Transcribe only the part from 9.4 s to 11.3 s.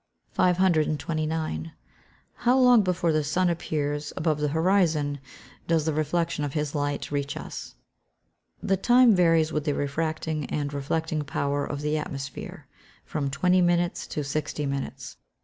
with the refracting and reflecting